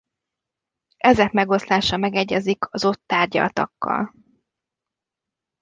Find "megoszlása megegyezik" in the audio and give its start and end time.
1.31-2.73